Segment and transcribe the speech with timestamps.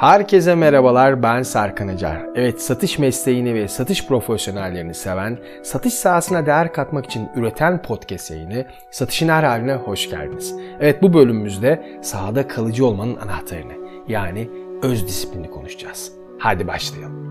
[0.00, 2.26] Herkese merhabalar ben Serkan Acar.
[2.34, 8.66] Evet satış mesleğini ve satış profesyonellerini seven, satış sahasına değer katmak için üreten podcast yayını
[8.90, 10.54] Satışın Her Haline hoş geldiniz.
[10.80, 13.72] Evet bu bölümümüzde sahada kalıcı olmanın anahtarını
[14.08, 14.50] yani
[14.82, 16.12] öz disiplini konuşacağız.
[16.38, 17.30] Hadi başlayalım.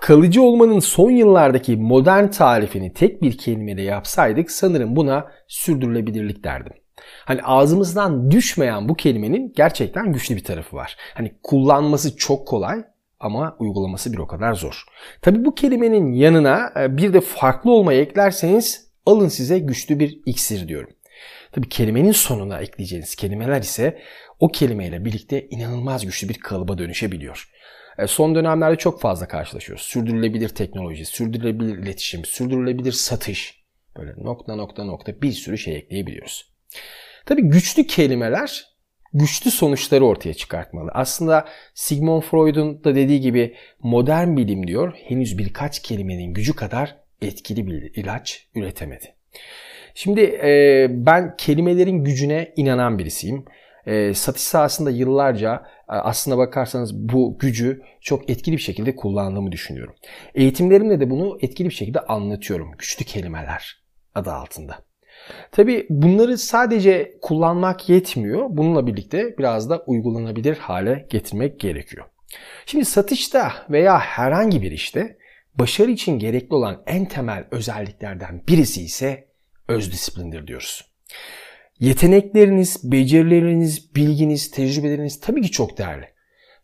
[0.00, 6.72] Kalıcı olmanın son yıllardaki modern tarifini tek bir kelimeyle yapsaydık sanırım buna sürdürülebilirlik derdim.
[7.24, 10.96] Hani ağzımızdan düşmeyen bu kelimenin gerçekten güçlü bir tarafı var.
[11.14, 12.84] Hani kullanması çok kolay
[13.20, 14.84] ama uygulaması bir o kadar zor.
[15.22, 20.68] Tabi bu kelimenin yanına e, bir de farklı olmayı eklerseniz alın size güçlü bir iksir
[20.68, 20.90] diyorum.
[21.52, 23.98] Tabi kelimenin sonuna ekleyeceğiniz kelimeler ise
[24.40, 27.50] o kelimeyle birlikte inanılmaz güçlü bir kalıba dönüşebiliyor.
[27.98, 29.84] E, son dönemlerde çok fazla karşılaşıyoruz.
[29.84, 33.64] Sürdürülebilir teknoloji, sürdürülebilir iletişim, sürdürülebilir satış.
[33.96, 36.57] Böyle nokta nokta nokta bir sürü şey ekleyebiliyoruz.
[37.26, 38.68] Tabii güçlü kelimeler
[39.14, 40.90] güçlü sonuçları ortaya çıkartmalı.
[40.94, 47.66] Aslında Sigmund Freud'un da dediği gibi modern bilim diyor henüz birkaç kelimenin gücü kadar etkili
[47.66, 49.14] bir ilaç üretemedi.
[49.94, 53.44] Şimdi e, ben kelimelerin gücüne inanan birisiyim.
[53.86, 55.54] E, satış sahasında yıllarca
[55.88, 59.94] e, aslına bakarsanız bu gücü çok etkili bir şekilde kullandığımı düşünüyorum.
[60.34, 62.72] Eğitimlerimde de bunu etkili bir şekilde anlatıyorum.
[62.78, 63.82] Güçlü kelimeler
[64.14, 64.87] adı altında.
[65.52, 68.46] Tabi bunları sadece kullanmak yetmiyor.
[68.50, 72.06] Bununla birlikte biraz da uygulanabilir hale getirmek gerekiyor.
[72.66, 75.18] Şimdi satışta veya herhangi bir işte
[75.54, 79.28] başarı için gerekli olan en temel özelliklerden birisi ise
[79.68, 80.92] öz disiplindir diyoruz.
[81.80, 86.08] Yetenekleriniz, becerileriniz, bilginiz, tecrübeleriniz tabii ki çok değerli.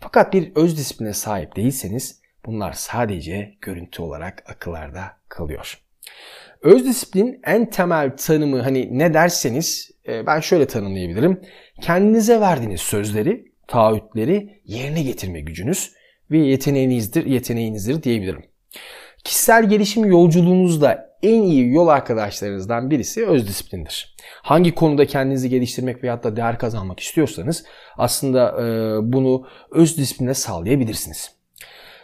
[0.00, 5.84] Fakat bir öz disipline sahip değilseniz bunlar sadece görüntü olarak akıllarda kalıyor.
[6.64, 11.40] Öz disiplin en temel tanımı hani ne derseniz e, ben şöyle tanımlayabilirim.
[11.80, 15.92] Kendinize verdiğiniz sözleri, taahhütleri yerine getirme gücünüz
[16.30, 18.44] ve yeteneğinizdir, yeteneğinizdir diyebilirim.
[19.24, 24.16] Kişisel gelişim yolculuğunuzda en iyi yol arkadaşlarınızdan birisi öz disiplindir.
[24.42, 27.64] Hangi konuda kendinizi geliştirmek veyahut da değer kazanmak istiyorsanız
[27.98, 28.64] aslında e,
[29.12, 31.32] bunu öz disipline sağlayabilirsiniz.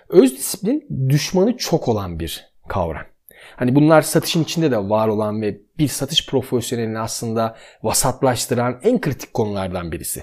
[0.08, 3.10] Öz disiplin düşmanı çok olan bir kavram.
[3.56, 9.34] Hani bunlar satışın içinde de var olan ve bir satış profesyonelini aslında vasatlaştıran en kritik
[9.34, 10.22] konulardan birisi.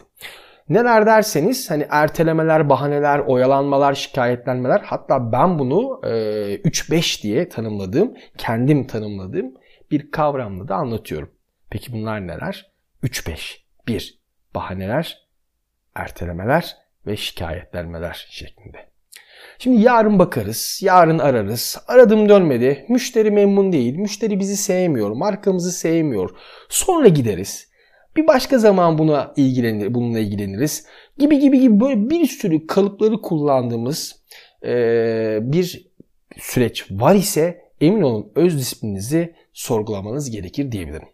[0.70, 6.10] Neler derseniz hani ertelemeler, bahaneler, oyalanmalar, şikayetlenmeler hatta ben bunu e,
[6.56, 9.54] 3-5 diye tanımladığım, kendim tanımladığım
[9.92, 11.32] bir kavramla da anlatıyorum.
[11.70, 12.72] Peki bunlar neler?
[13.04, 13.58] 3-5.
[13.88, 14.20] 1.
[14.56, 15.28] Bahaneler,
[15.96, 16.78] ertelemeler
[17.08, 18.97] ve şikayetlenmeler şeklinde.
[19.60, 21.78] Şimdi yarın bakarız, yarın ararız.
[21.88, 22.86] Aradım dönmedi.
[22.90, 23.96] Müşteri memnun değil.
[23.98, 25.12] Müşteri bizi sevmiyor.
[25.12, 26.30] Markamızı sevmiyor.
[26.70, 27.68] Sonra gideriz.
[28.16, 30.86] Bir başka zaman buna ilgilenir, bununla ilgileniriz.
[31.18, 34.24] Gibi gibi gibi böyle bir sürü kalıpları kullandığımız
[34.66, 35.88] e, bir
[36.40, 41.08] süreç var ise emin olun öz disiplininizi sorgulamanız gerekir diyebilirim.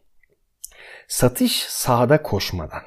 [1.08, 2.82] Satış sahada koşmadan,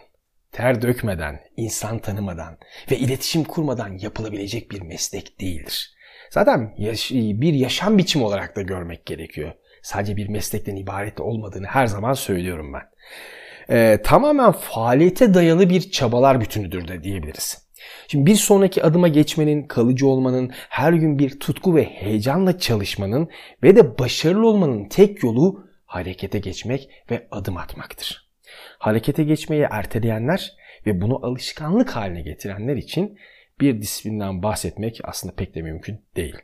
[0.57, 2.59] ter dökmeden, insan tanımadan
[2.91, 5.95] ve iletişim kurmadan yapılabilecek bir meslek değildir.
[6.31, 9.53] Zaten yaş- bir yaşam biçimi olarak da görmek gerekiyor.
[9.83, 12.83] Sadece bir meslekten ibaret olmadığını her zaman söylüyorum ben.
[13.71, 17.67] Ee, tamamen faaliyete dayalı bir çabalar bütünüdür de diyebiliriz.
[18.09, 23.29] Şimdi bir sonraki adıma geçmenin, kalıcı olmanın, her gün bir tutku ve heyecanla çalışmanın
[23.63, 28.26] ve de başarılı olmanın tek yolu harekete geçmek ve adım atmaktır
[28.79, 30.57] harekete geçmeyi erteleyenler
[30.87, 33.19] ve bunu alışkanlık haline getirenler için
[33.61, 36.37] bir disiplinden bahsetmek aslında pek de mümkün değil.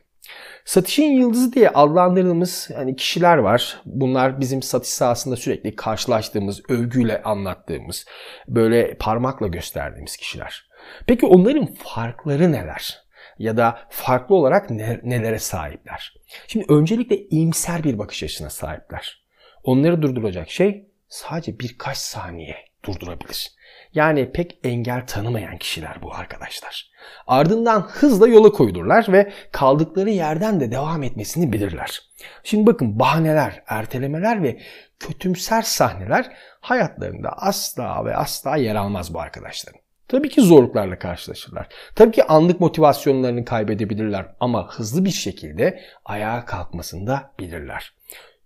[0.65, 3.81] Satışın yıldızı diye adlandırdığımız yani kişiler var.
[3.85, 8.05] Bunlar bizim satış sahasında sürekli karşılaştığımız, övgüyle anlattığımız,
[8.47, 10.69] böyle parmakla gösterdiğimiz kişiler.
[11.07, 13.03] Peki onların farkları neler?
[13.39, 14.69] Ya da farklı olarak
[15.03, 16.13] nelere sahipler?
[16.47, 19.23] Şimdi öncelikle iyimser bir bakış açısına sahipler.
[19.63, 22.55] Onları durduracak şey sadece birkaç saniye
[22.85, 23.51] durdurabilir.
[23.93, 26.91] Yani pek engel tanımayan kişiler bu arkadaşlar.
[27.27, 32.01] Ardından hızla yola koyulurlar ve kaldıkları yerden de devam etmesini bilirler.
[32.43, 34.59] Şimdi bakın bahaneler, ertelemeler ve
[34.99, 36.31] kötümser sahneler
[36.61, 39.81] hayatlarında asla ve asla yer almaz bu arkadaşların.
[40.07, 41.67] Tabii ki zorluklarla karşılaşırlar.
[41.95, 47.93] Tabii ki anlık motivasyonlarını kaybedebilirler ama hızlı bir şekilde ayağa kalkmasını da bilirler.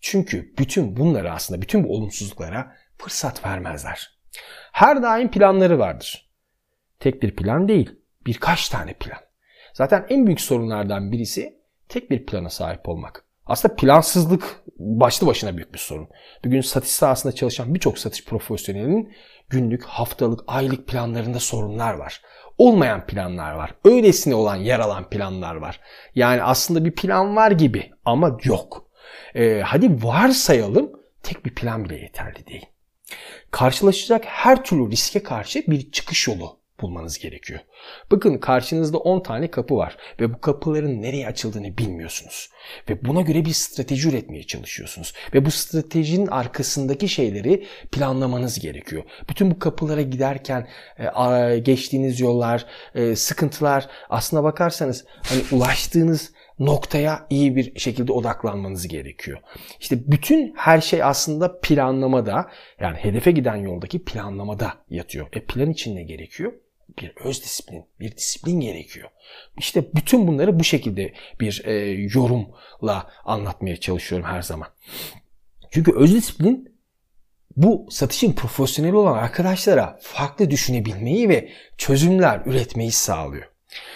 [0.02, 4.18] Çünkü bütün bunları aslında bütün bu olumsuzluklara fırsat vermezler.
[4.72, 6.30] Her daim planları vardır.
[7.00, 7.96] Tek bir plan değil,
[8.26, 9.20] birkaç tane plan.
[9.74, 11.58] Zaten en büyük sorunlardan birisi
[11.90, 13.26] tek bir plana sahip olmak.
[13.46, 16.10] Aslında plansızlık başlı başına büyük bir sorun.
[16.46, 19.14] Bugün satış sahasında çalışan birçok satış profesyonelinin
[19.50, 22.22] günlük, haftalık, aylık planlarında sorunlar var.
[22.58, 23.74] Olmayan planlar var.
[23.86, 25.80] Öylesine olan yer alan planlar var.
[26.16, 28.87] Yani aslında bir plan var gibi ama yok.
[29.36, 30.92] Ee, hadi varsayalım
[31.24, 32.66] tek bir plan bile yeterli değil.
[33.52, 37.60] Karşılaşacak her türlü riske karşı bir çıkış yolu bulmanız gerekiyor.
[38.12, 42.50] Bakın karşınızda 10 tane kapı var ve bu kapıların nereye açıldığını bilmiyorsunuz.
[42.90, 45.14] Ve buna göre bir strateji üretmeye çalışıyorsunuz.
[45.34, 49.04] Ve bu stratejinin arkasındaki şeyleri planlamanız gerekiyor.
[49.30, 50.68] Bütün bu kapılara giderken
[50.98, 52.66] e, geçtiğiniz yollar,
[52.96, 59.40] e, sıkıntılar aslına bakarsanız hani ulaştığınız noktaya iyi bir şekilde odaklanmanız gerekiyor.
[59.80, 65.28] İşte bütün her şey aslında planlamada yani hedefe giden yoldaki planlamada yatıyor.
[65.34, 66.54] E plan için ne gerekiyor?
[67.02, 69.10] bir öz disiplin, bir disiplin gerekiyor.
[69.58, 71.74] İşte bütün bunları bu şekilde bir e,
[72.14, 74.68] yorumla anlatmaya çalışıyorum her zaman.
[75.72, 76.78] Çünkü öz disiplin
[77.58, 83.50] bu satışın profesyoneli olan arkadaşlara farklı düşünebilmeyi ve çözümler üretmeyi sağlıyor.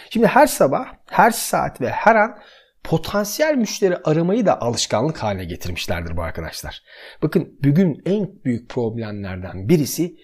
[0.10, 2.38] Şimdi her sabah, her saat ve her an
[2.84, 6.84] potansiyel müşteri aramayı da alışkanlık haline getirmişlerdir bu arkadaşlar.
[7.22, 10.16] Bakın bugün en büyük problemlerden birisi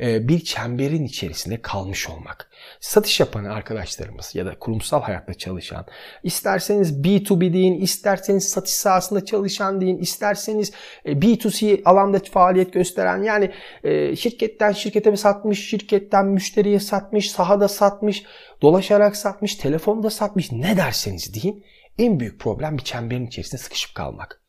[0.00, 2.50] bir çemberin içerisinde kalmış olmak.
[2.80, 5.86] Satış yapan arkadaşlarımız ya da kurumsal hayatta çalışan,
[6.22, 10.72] isterseniz B2B deyin, isterseniz satış sahasında çalışan deyin, isterseniz
[11.04, 13.50] e, B2C alanda faaliyet gösteren yani
[13.84, 18.22] e, şirketten şirkete mi satmış, şirketten müşteriye satmış, sahada satmış,
[18.62, 21.64] dolaşarak satmış, telefonda satmış ne derseniz deyin
[21.98, 24.40] en büyük problem bir çemberin içerisinde sıkışıp kalmak.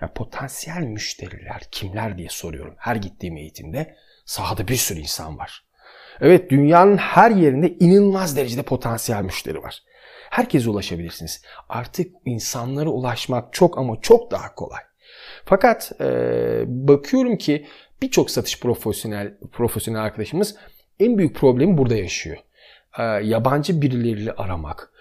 [0.00, 3.96] Yani potansiyel müşteriler kimler diye soruyorum her gittiğim eğitimde.
[4.28, 5.64] Sahada bir sürü insan var.
[6.20, 9.82] Evet dünyanın her yerinde inanılmaz derecede potansiyel müşteri var.
[10.30, 11.42] Herkese ulaşabilirsiniz.
[11.68, 14.80] Artık insanlara ulaşmak çok ama çok daha kolay.
[15.44, 16.04] Fakat e,
[16.66, 17.66] bakıyorum ki
[18.02, 20.56] birçok satış profesyonel profesyonel arkadaşımız
[21.00, 22.36] en büyük problemi burada yaşıyor.
[22.98, 24.92] E, yabancı birileriyle aramak,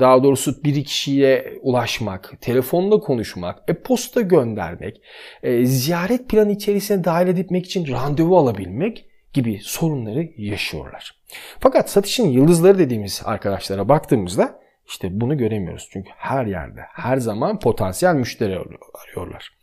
[0.00, 5.00] daha doğrusu bir kişiye ulaşmak, telefonda konuşmak, e-posta göndermek,
[5.42, 11.22] e, ziyaret planı içerisine dahil etmek için randevu alabilmek gibi sorunları yaşıyorlar.
[11.60, 15.88] Fakat satışın yıldızları dediğimiz arkadaşlara baktığımızda işte bunu göremiyoruz.
[15.92, 18.58] Çünkü her yerde, her zaman potansiyel müşteri
[18.94, 19.61] arıyorlar.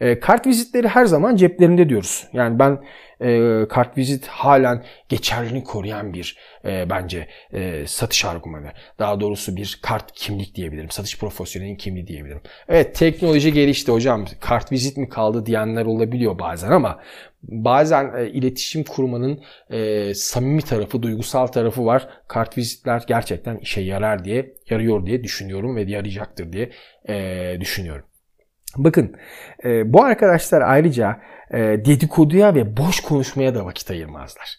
[0.00, 2.26] E, kart vizitleri her zaman ceplerinde diyoruz.
[2.32, 2.78] Yani ben
[3.20, 8.72] e, kart vizit halen geçerliliğini koruyan bir e, bence e, satış argümanı.
[8.98, 10.90] Daha doğrusu bir kart kimlik diyebilirim.
[10.90, 12.40] Satış profesyonelinin kimliği diyebilirim.
[12.68, 14.24] Evet teknoloji gelişti hocam.
[14.40, 17.00] Kart vizit mi kaldı diyenler olabiliyor bazen ama
[17.42, 22.08] bazen e, iletişim kurmanın e, samimi tarafı, duygusal tarafı var.
[22.28, 26.70] Kart vizitler gerçekten işe yarar diye, yarıyor diye düşünüyorum ve yarayacaktır diye
[27.08, 28.04] e, düşünüyorum.
[28.76, 29.16] Bakın
[29.64, 31.20] e, bu arkadaşlar ayrıca
[31.50, 34.58] e, dedikoduya ve boş konuşmaya da vakit ayırmazlar.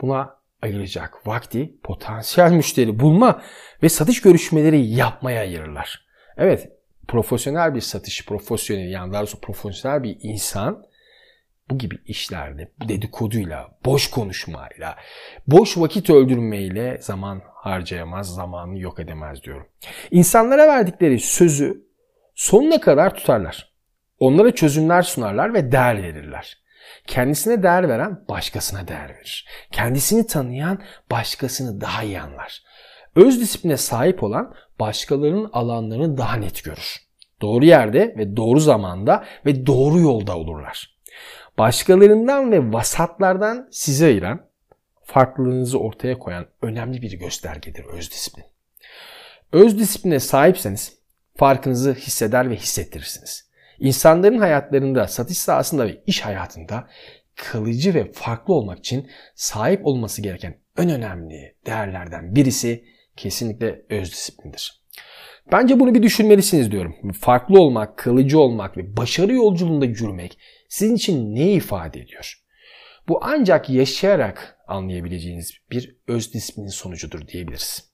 [0.00, 3.42] Buna ayıracak vakti potansiyel müşteri bulma
[3.82, 6.06] ve satış görüşmeleri yapmaya ayırırlar.
[6.36, 6.68] Evet
[7.08, 10.90] profesyonel bir satış profesyonel yani daha doğrusu profesyonel bir insan
[11.70, 14.96] bu gibi işlerde dedikoduyla, boş konuşmayla,
[15.46, 19.66] boş vakit öldürmeyle zaman harcayamaz, zamanı yok edemez diyorum.
[20.10, 21.89] İnsanlara verdikleri sözü
[22.40, 23.72] sonuna kadar tutarlar.
[24.18, 26.58] Onlara çözümler sunarlar ve değer verirler.
[27.06, 29.48] Kendisine değer veren başkasına değer verir.
[29.72, 32.62] Kendisini tanıyan başkasını daha iyi anlar.
[33.16, 36.96] Öz disipline sahip olan başkalarının alanlarını daha net görür.
[37.40, 40.96] Doğru yerde ve doğru zamanda ve doğru yolda olurlar.
[41.58, 44.46] Başkalarından ve vasatlardan sizi ayıran,
[45.02, 48.44] farklılığınızı ortaya koyan önemli bir göstergedir öz disiplin.
[49.52, 50.99] Öz disipline sahipseniz
[51.40, 53.50] farkınızı hisseder ve hissettirirsiniz.
[53.78, 56.88] İnsanların hayatlarında, satış sahasında ve iş hayatında
[57.36, 62.84] kalıcı ve farklı olmak için sahip olması gereken en önemli değerlerden birisi
[63.16, 64.82] kesinlikle öz disiplindir.
[65.52, 67.12] Bence bunu bir düşünmelisiniz diyorum.
[67.20, 72.34] Farklı olmak, kalıcı olmak ve başarı yolculuğunda yürümek sizin için ne ifade ediyor?
[73.08, 77.90] Bu ancak yaşayarak anlayabileceğiniz bir öz disiplinin sonucudur diyebiliriz.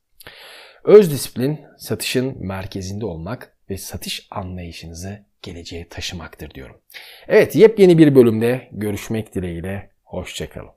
[0.86, 6.80] Öz disiplin satışın merkezinde olmak ve satış anlayışınızı geleceğe taşımaktır diyorum.
[7.28, 9.90] Evet yepyeni bir bölümde görüşmek dileğiyle.
[10.04, 10.70] Hoşçakalın.